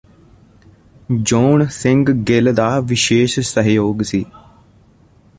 [1.21, 4.25] ਜੌਨ੍ਹ ਸਿੰਘ ਗਿੱਲ ਦਾ ਵਿਸ਼ੇਸ਼ ਸਹਿਯੋਗ ਸੀ